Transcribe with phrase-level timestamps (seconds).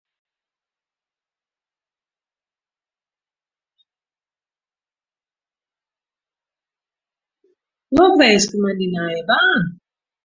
[7.95, 9.61] Lokwinske mei dyn nije baan.